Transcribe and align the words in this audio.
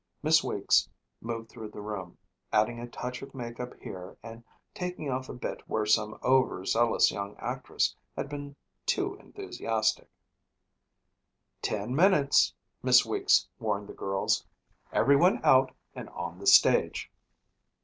Miss 0.23 0.43
Weeks 0.43 0.89
moved 1.21 1.49
through 1.49 1.69
the 1.69 1.79
room, 1.79 2.17
adding 2.51 2.79
a 2.79 2.87
touch 2.87 3.21
of 3.21 3.35
makeup 3.35 3.75
here 3.79 4.17
and 4.23 4.43
taking 4.73 5.11
off 5.11 5.29
a 5.29 5.33
bit 5.35 5.61
where 5.69 5.85
some 5.85 6.17
over 6.23 6.65
zealous 6.65 7.11
young 7.11 7.35
actress 7.37 7.95
had 8.15 8.27
been 8.27 8.55
too 8.87 9.13
enthusiastic. 9.19 10.09
"Ten 11.61 11.95
minutes," 11.95 12.51
Miss 12.81 13.05
Weeks 13.05 13.47
warned 13.59 13.87
the 13.89 13.93
girls. 13.93 14.43
"Everyone 14.91 15.39
out 15.43 15.71
and 15.93 16.09
on 16.09 16.39
the 16.39 16.47
stage." 16.47 17.11